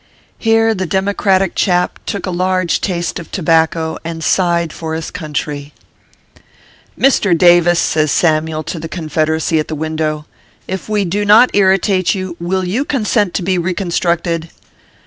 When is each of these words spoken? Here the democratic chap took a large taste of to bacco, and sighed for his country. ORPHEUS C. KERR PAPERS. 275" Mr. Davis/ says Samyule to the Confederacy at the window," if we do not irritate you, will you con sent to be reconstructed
Here 0.39 0.73
the 0.73 0.87
democratic 0.87 1.53
chap 1.53 1.99
took 2.07 2.25
a 2.25 2.31
large 2.31 2.81
taste 2.81 3.19
of 3.19 3.31
to 3.33 3.43
bacco, 3.43 3.99
and 4.03 4.23
sighed 4.23 4.73
for 4.73 4.95
his 4.95 5.11
country. 5.11 5.73
ORPHEUS 6.97 7.13
C. 7.13 7.19
KERR 7.21 7.33
PAPERS. 7.33 7.37
275" 7.37 7.37
Mr. 7.37 7.37
Davis/ 7.37 7.79
says 7.79 8.11
Samyule 8.11 8.65
to 8.65 8.79
the 8.79 8.89
Confederacy 8.89 9.59
at 9.59 9.67
the 9.67 9.75
window," 9.75 10.25
if 10.67 10.89
we 10.89 11.05
do 11.05 11.23
not 11.23 11.51
irritate 11.55 12.15
you, 12.15 12.35
will 12.39 12.63
you 12.65 12.83
con 12.83 13.05
sent 13.05 13.35
to 13.35 13.43
be 13.43 13.59
reconstructed 13.59 14.49